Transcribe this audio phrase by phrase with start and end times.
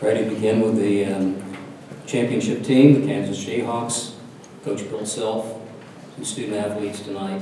[0.00, 1.42] Ready to begin with the um,
[2.06, 4.14] championship team, the Kansas Jayhawks.
[4.64, 5.58] Coach Bill Self,
[6.18, 7.40] two student athletes tonight,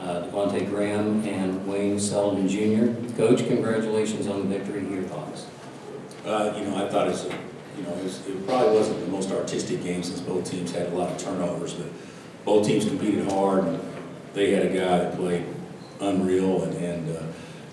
[0.00, 2.92] uh, Devonté Graham and Wayne Selden Jr.
[3.16, 4.86] Coach, congratulations on the victory.
[4.86, 5.46] Your thoughts?
[6.26, 7.28] Uh, you know, I thought it's, a-
[7.78, 10.88] you know, it was- it probably wasn't the most artistic game since both teams had
[10.92, 11.86] a lot of turnovers, but
[12.44, 13.80] both teams competed hard, and
[14.34, 15.44] they had a guy that played
[16.00, 17.22] unreal, and, and, uh,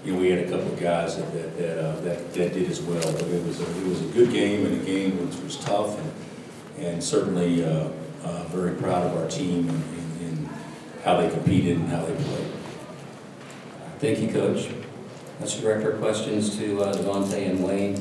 [0.05, 2.69] you know, we had a couple of guys that, that, that, uh, that, that did
[2.69, 5.37] as well, but it was, a- it was a good game, and a game which
[5.43, 7.89] was tough, and, and certainly, uh,
[8.23, 10.49] uh, very proud of our team and, and- and
[11.03, 12.51] how they competed and how they played.
[13.99, 14.69] Thank you, Coach.
[15.39, 17.95] Let's direct our questions to uh, Devonté and Wayne,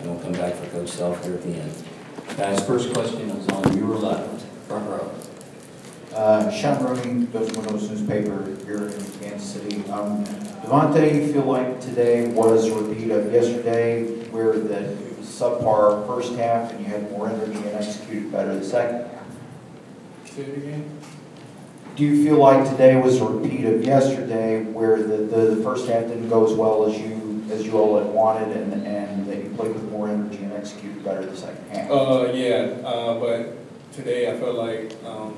[0.00, 1.84] and we'll come back for Coach Self here at the end.
[2.36, 5.10] Guys, first question is on your left, front row.
[6.14, 9.84] Uh, Sean Rooney, Ghost Windows newspaper here in Kansas City.
[9.90, 10.24] Um,
[10.64, 16.72] Devonté, you feel like today was a repeat of yesterday where the subpar first half
[16.72, 19.26] and you had more energy and executed better the second half?
[20.24, 20.98] Say it again?
[21.94, 25.88] Do you feel like today was a repeat of yesterday where the, the, the first
[25.88, 29.44] half didn't go as well as you, as you all had wanted and, and that
[29.44, 31.88] you played with more energy and executed better the second half?
[31.88, 33.56] Uh, yeah, uh, but
[33.92, 35.36] today I felt like, um,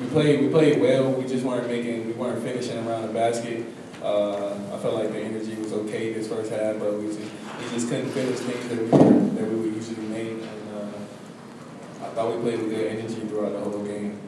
[0.00, 3.64] we played, we played well, we just weren't making, we weren't finishing around the basket.
[4.02, 7.68] Uh, I felt like the energy was okay this first half, but we just, we
[7.70, 10.32] just couldn't finish things that we, that we would usually make.
[10.32, 14.20] And, uh, I thought we played with good energy throughout the whole game.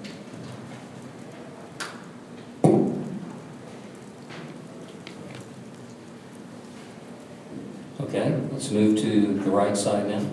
[8.00, 10.24] Okay, let's move to the right side now.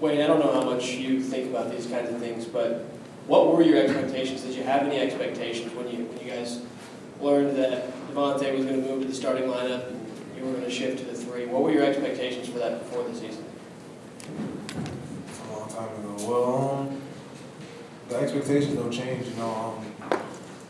[0.00, 2.86] Wayne, I don't know how much you think about these kinds of things, but
[3.26, 4.42] what were your expectations?
[4.42, 6.60] Did you have any expectations when you, when you guys
[7.20, 10.64] learned that Devonté was going to move to the starting lineup and you were going
[10.64, 11.46] to shift to the three?
[11.46, 13.44] What were your expectations for that before the season?
[15.28, 16.16] It's a long time ago.
[16.28, 17.00] Well, um,
[18.08, 19.76] the expectations don't change, you know.
[20.10, 20.20] Um,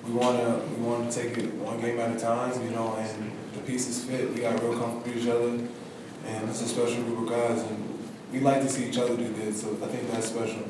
[0.06, 3.32] we wanna we want to take it one game at a time, you know, and
[3.54, 4.34] the pieces fit.
[4.34, 5.48] We got real comfortable with each other,
[6.26, 9.32] and it's a special group of guys, and we like to see each other do
[9.32, 9.56] good.
[9.56, 10.62] So I think that's special.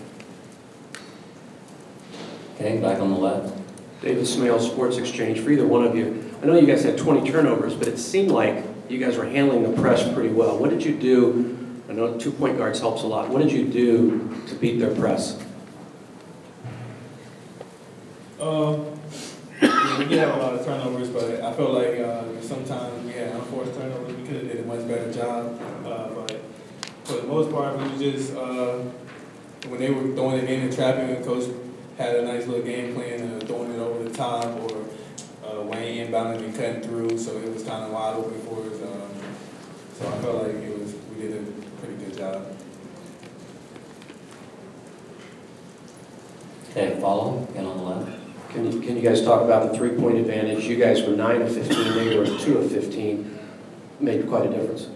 [2.55, 3.57] Okay, back on the left.
[4.01, 6.31] David Smale, Sports Exchange, for either one of you.
[6.41, 9.63] I know you guys had 20 turnovers, but it seemed like you guys were handling
[9.63, 10.59] the press pretty well.
[10.59, 11.75] What did you do?
[11.89, 13.29] I know two point guards helps a lot.
[13.29, 15.43] What did you do to beat their press?
[18.41, 18.85] Um,
[19.99, 23.35] we did have a lot of turnovers, but I felt like uh, sometimes we had
[23.35, 24.15] unforced turnovers.
[24.15, 25.61] We could have did a much better job.
[25.85, 26.41] Uh, but
[27.05, 28.79] for the most part, we was just uh,
[29.69, 31.49] when they were throwing it in and trapping, and coach
[31.99, 34.85] had a nice little game plan and throwing it over the top or
[35.47, 38.83] uh, Wayne inbounding and cutting through, so it was kind of wide open for us.
[38.83, 39.11] Um,
[39.95, 42.47] so I felt like it was we did a pretty good job.
[46.71, 48.21] Okay, follow, again on the left.
[48.51, 50.65] Can you, can you guys talk about the three-point advantage?
[50.65, 53.39] You guys were 9 of 15, they were 2 of 15.
[54.01, 54.89] Made quite a difference.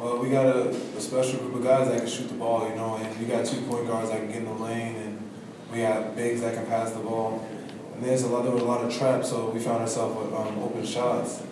[0.00, 2.74] Well, we got a, a special group of guys that can shoot the ball, you
[2.74, 5.30] know, and we got two point guards that can get in the lane, and
[5.70, 7.46] we have bigs that can pass the ball.
[7.94, 10.32] And there's a lot, there were a lot of traps, so we found ourselves with
[10.32, 11.42] um, open shots.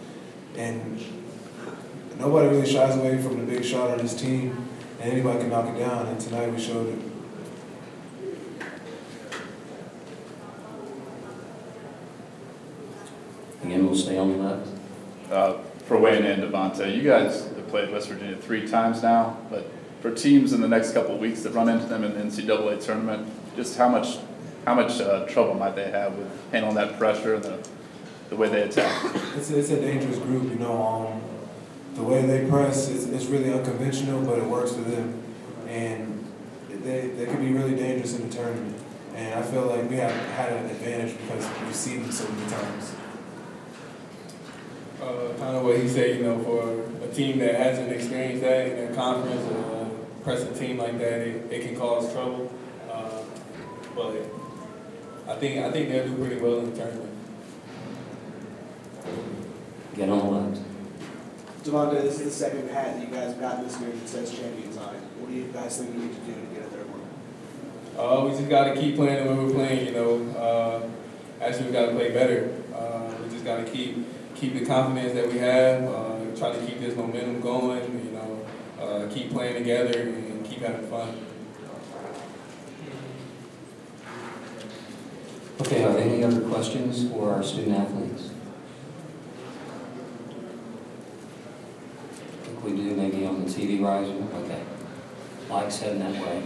[0.56, 0.98] And
[2.18, 4.66] nobody really shies away from the big shot on this team,
[4.98, 6.06] and anybody can knock it down.
[6.06, 6.98] And tonight we showed it.
[13.62, 14.68] Again, we'll stay on the left.
[15.30, 16.94] uh, for Wayne and Devonté.
[16.94, 19.70] You guys have played West Virginia three times now, but
[20.00, 22.82] for teams in the next couple of weeks that run into them in the NCAA
[22.84, 24.18] tournament, just how much,
[24.64, 27.68] how much uh, trouble might they have with handling that pressure and the,
[28.30, 29.04] the way they attack?
[29.36, 30.82] It's, it's a dangerous group, you know.
[30.82, 31.22] Um,
[31.94, 35.20] the way they press is it's really unconventional, but it works for them.
[35.66, 36.24] And
[36.68, 38.76] they, they can be really dangerous in the tournament.
[39.14, 42.48] And I feel like we have had an advantage because we've seen them so many
[42.48, 42.92] times.
[45.08, 48.66] Uh, kind of what he said, you know, for a team that hasn't experienced that
[48.68, 49.88] in their conference, uh,
[50.22, 52.52] pressing team like that, it, it can cause trouble.
[52.90, 53.22] Uh,
[53.96, 54.16] but
[55.26, 57.10] I think I think they'll do pretty well in the tournament.
[59.96, 60.60] Get on the left.
[61.62, 64.30] Devonté, this is the second hat that you guys have gotten this year that says
[64.30, 65.00] champions on it.
[65.18, 67.00] What do you guys think you need to do to get a third one?
[67.98, 70.38] Uh, we just got to keep playing the way we're playing, you know.
[70.38, 72.52] Uh, actually, we got to play better.
[72.74, 73.96] Uh, we just got to keep
[74.38, 75.82] keep the confidence that we have.
[75.82, 78.04] Uh, try to keep this momentum going.
[78.04, 78.46] You know,
[78.80, 81.24] uh, keep playing together and keep having fun.
[85.60, 88.30] Okay, are there any other questions for our student athletes?
[92.12, 94.12] I think we do, maybe on the TV riser?
[94.44, 94.62] Okay.
[95.48, 96.42] Mike's heading that way.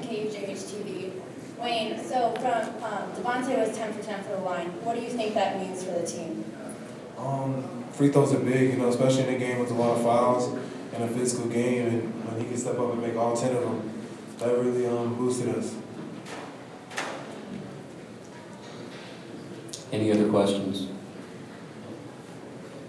[0.00, 1.12] Kirsten Peterson, KUJH TV.
[1.58, 4.68] Wayne, so from, um, Devonté was ten for ten for the line.
[4.84, 6.44] What do you think that means for the team?
[7.18, 10.02] Um, free throws are big, you know, especially in a game with a lot of
[10.02, 10.58] fouls
[10.92, 13.62] and a physical game, and when he can step up and make all ten of
[13.62, 13.92] them,
[14.38, 15.74] that really um, boosted us.
[19.92, 20.88] Any other questions?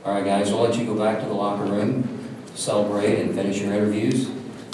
[0.06, 3.62] All right, guys, we'll let you go back to the locker room, celebrate and finish
[3.62, 4.30] your interviews.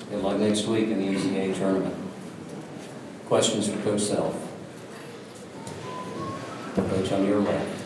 [0.10, 1.99] Good luck next week in the NCAA tournament.
[3.30, 4.36] Questions for Coach Self?
[6.74, 7.84] Coach on your left.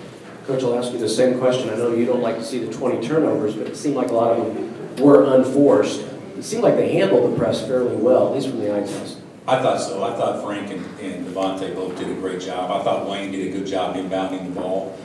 [0.48, 1.70] Coach, I'll ask you the same question.
[1.70, 4.14] I know you don't like to see the 20 turnovers, but it seemed like a
[4.14, 6.06] lot of them were unforced.
[6.38, 9.18] It seemed like they handled the press fairly well, at least from the eye test.
[9.46, 10.02] I thought so.
[10.02, 12.72] I thought Frank and, and Devonté both did a great job.
[12.72, 14.98] I thought Wayne did a good job inbounding the ball.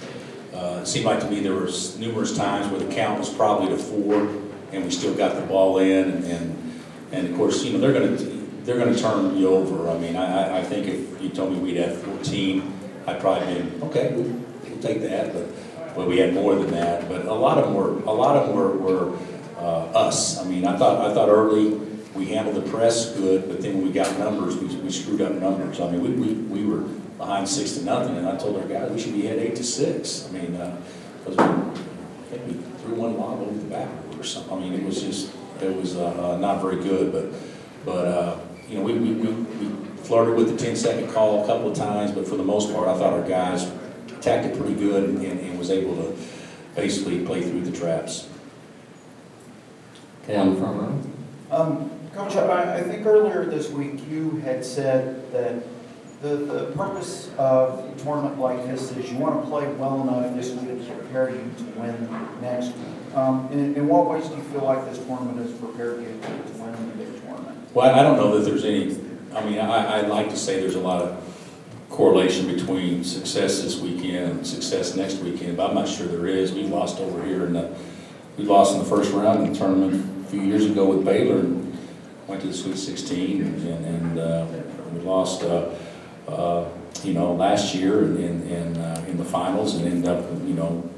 [0.55, 3.71] Uh, it seemed like to me there was numerous times where the count was probably
[3.71, 4.29] to four,
[4.71, 6.81] and we still got the ball in, and, and,
[7.11, 8.38] and of course, you know, they're gonna,
[8.69, 9.89] they're gonna turn you over.
[9.89, 12.71] I mean, I, I- think if you told me we'd have fourteen,
[13.07, 14.25] I'd probably been, okay, we'll,
[14.69, 15.47] we'll take that, but,
[15.97, 17.09] but we had more than that.
[17.09, 19.19] But a lot of them were, a lot of them were, were,
[19.57, 20.39] uh, us.
[20.39, 21.71] I mean, I thought, I thought early,
[22.15, 25.33] we handled the press good, but then when we got numbers, we, we screwed up
[25.33, 25.81] numbers.
[25.81, 26.83] I mean, we, we, we were
[27.17, 29.65] behind six to nothing, and I told our guys, we should be ahead eight to
[29.65, 30.29] six.
[30.29, 30.79] I mean, uh,
[31.25, 31.37] because
[32.29, 34.53] think we threw one lob over the backboard or something.
[34.53, 35.33] I mean, it was just,
[35.63, 37.33] it was, uh, uh, not very good, but,
[37.87, 38.39] but, uh,
[38.69, 42.13] you know, we, we, we we flirted with the 10-second call a couple of times,
[42.13, 43.71] but for the most part, I thought our guys
[44.09, 46.17] attacked it pretty good and, and was able to
[46.75, 48.29] basically play through the traps.
[50.25, 51.03] Okay, on the front row.
[51.51, 55.63] Um, Coach, I, I think earlier this week you had said that
[56.21, 60.35] the, the purpose of a tournament like this is you want to play well enough
[60.35, 62.98] this week to prepare you to win next week.
[63.15, 66.29] Um, in, in what ways do you feel like this tournament has prepared you to,
[66.29, 67.75] to win the big tournament?
[67.75, 68.97] Well, I don't know that there's any,
[69.35, 71.25] I mean, I, I'd like to say there's a lot of
[71.91, 76.53] correlation between success this weekend and success next weekend, but I'm not sure there is.
[76.53, 77.75] We lost over here in the,
[78.37, 81.41] we lost in the first round in the tournament a few years ago with Baylor
[81.41, 81.77] and
[82.27, 84.47] went to the Sweet 16 and, and, uh,
[84.93, 85.75] we lost, uh,
[86.29, 86.69] uh,
[87.03, 90.55] you know, last year in, in, in, uh, in the finals and ended up, you
[90.55, 90.89] know,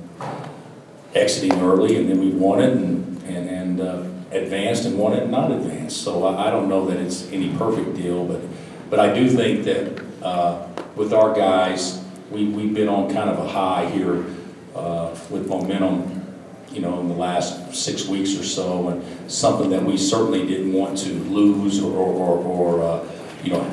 [1.14, 5.24] exiting early and then we won it and, and, and, uh, advanced and won it
[5.24, 6.02] and not advanced.
[6.02, 8.40] So I, I don't know that it's any perfect deal, but,
[8.88, 13.38] but I do think that, uh, with our guys, we, we've been on kind of
[13.38, 14.24] a high here,
[14.74, 16.26] uh, with momentum,
[16.72, 20.72] you know, in the last six weeks or so, and something that we certainly didn't
[20.72, 23.08] want to lose or, or, or, uh,
[23.42, 23.64] you know,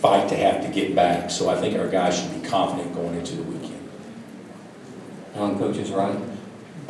[0.00, 1.30] fight to have to get back.
[1.30, 3.88] So I think our guys should be confident going into the weekend.
[5.34, 6.18] On Coach's right.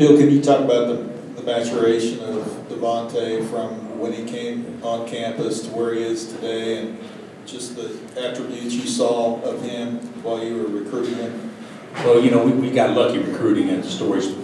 [0.01, 0.95] Bill, can you talk about the,
[1.39, 6.79] the maturation of Devonté from when he came on campus to where he is today
[6.79, 6.99] and
[7.45, 11.53] just the attributes you saw of him while you were recruiting him?
[11.97, 14.35] Well, you know, we, we got lucky recruiting, and the story's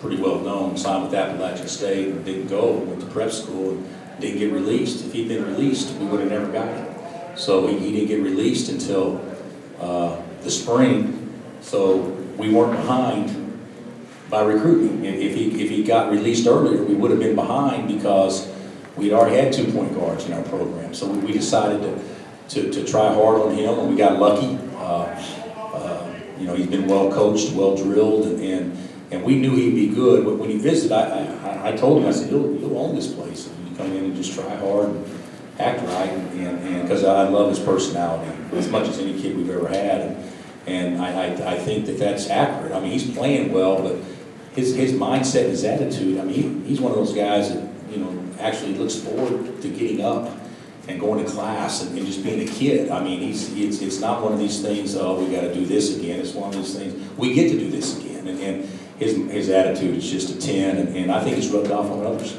[0.00, 0.76] pretty well known.
[0.76, 5.06] Signed with Appalachian State, and didn't go, went to prep school, and didn't get released.
[5.06, 6.86] If he'd been released, we would have never got him.
[7.34, 9.24] So he, he didn't get released until,
[9.80, 11.96] uh, the spring, so
[12.36, 13.47] we weren't behind
[14.30, 15.04] by recruiting.
[15.04, 18.52] If, he, if he got released earlier, we would have been behind because
[18.96, 20.94] we'd already had two point guards in our program.
[20.94, 24.58] So we, decided to, to, to try hard on him, and we got lucky.
[24.76, 25.06] Uh,
[25.56, 28.78] uh, You know, he's been well coached, well drilled, and, and,
[29.10, 30.24] and we knew he'd be good.
[30.24, 33.12] But when he visited, I, I, I told him, I said, you'll, you'll own this
[33.12, 33.48] place.
[33.48, 35.04] And you come in and just try hard and
[35.58, 39.50] act right, and, and, because I love his personality as much as any kid we've
[39.50, 40.00] ever had.
[40.00, 40.32] And,
[40.66, 42.72] and I, I, I think that that's accurate.
[42.72, 43.96] I mean, he's playing well, but
[44.54, 47.98] his, his mindset, his attitude, I mean, he, he's one of those guys that, you
[47.98, 50.30] know, actually looks forward to getting up
[50.88, 52.90] and going to class and, and just being a kid.
[52.90, 55.98] I mean, he's, it's, it's not one of these things, oh, we gotta do this
[55.98, 56.20] again.
[56.20, 58.26] It's one of these things, we get to do this again.
[58.26, 61.70] And, and his, his attitude is just a ten, and, and I think it's rubbed
[61.70, 62.38] off on others.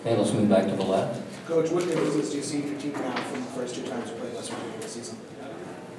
[0.00, 1.20] Okay, let's move back to the left.
[1.46, 4.08] Coach, what differences do you see in your team now from the first two times
[4.10, 5.18] you played West Virginia this season?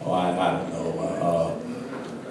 [0.03, 0.99] Oh, I, I don't know.
[0.99, 1.55] Uh,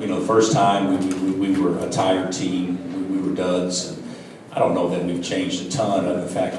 [0.01, 3.35] you know, the first time we, we, we were a tired team, we, we were
[3.35, 3.91] duds.
[3.91, 4.03] And
[4.53, 6.07] I don't know that we've changed a ton.
[6.07, 6.57] In fact,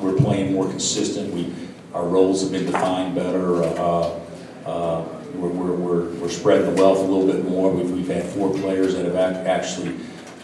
[0.00, 1.32] we're playing more consistent.
[1.34, 1.52] We,
[1.92, 3.62] our roles have been defined better.
[3.62, 4.18] Uh,
[4.66, 7.70] uh, we're, we're, we're, we're spreading the wealth a little bit more.
[7.70, 9.96] We've, we've had four players that have ac- actually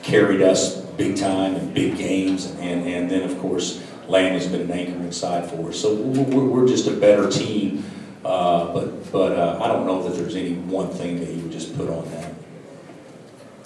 [0.03, 2.47] carried us big time in big games.
[2.61, 5.81] And, and then, of course, Landen's been an anchor inside for us.
[5.81, 7.85] So we're- we're just a better team
[8.25, 11.53] Uh, But, but uh, I don't know that there's any one thing that you would
[11.53, 12.35] just put on that.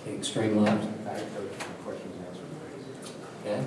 [0.02, 0.86] Okay, Extreme left.
[3.44, 3.64] Okay.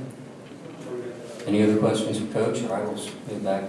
[1.48, 3.64] Any other questions for Coach, or I will move back,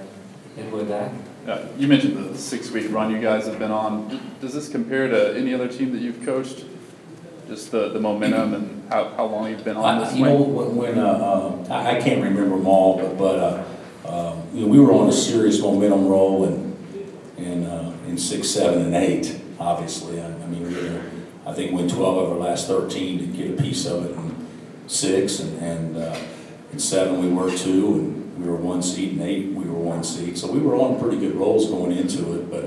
[0.56, 1.10] midway back?
[1.48, 4.08] Uh, You mentioned the six-week run you guys have been on.
[4.08, 6.64] D- Does this compare to any other team that you've coached?
[7.48, 10.34] Just the, the momentum and how, how long you've been on I- this You know,
[10.36, 10.54] wing?
[10.54, 13.64] when, when, uh, um, I I can't remember them all, but, but, uh,
[14.08, 16.63] um, you know, we were on a serious momentum roll in,
[17.44, 19.26] in, uh, in six, seven, and eight,
[19.58, 20.20] obviously.
[20.20, 21.02] I I mean, we were,
[21.46, 24.26] I think, win twelve of our last thirteen to get a piece of it in
[24.86, 26.18] six, and, and, uh,
[26.72, 30.02] in seven, we were two, and we were one seed, and eight, we were one
[30.02, 30.36] seed.
[30.36, 32.64] So we were on pretty good rolls going into it, but,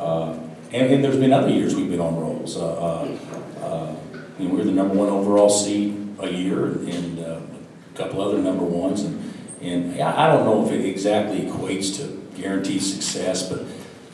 [0.00, 0.38] uh,
[0.72, 2.56] and, and there's been other years we've been on rolls.
[2.56, 3.18] Uh, uh,
[3.60, 3.94] uh,
[4.38, 7.40] you know, we were the number one overall seed a year and uh,
[7.94, 9.02] a couple other number ones.
[9.02, 9.14] And,
[9.60, 12.04] and I I don't know if it exactly equates to
[12.40, 13.60] guaranteed success, but,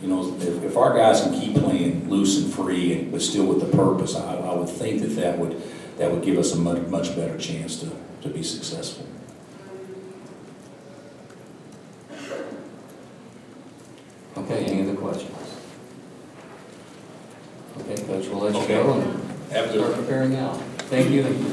[0.03, 3.47] you know, if, if our guys can keep playing loose and free, and but still
[3.47, 5.61] with the purpose, I, I would think that that would,
[5.99, 7.91] that would give us a much, much better chance to,
[8.23, 9.07] to be successful.
[14.37, 15.35] Okay, any other questions?
[17.81, 18.75] Okay, Coach, we'll let you Okay.
[18.75, 20.53] go and Have a good start preparing now.
[20.89, 21.48] Thank you and congratulations.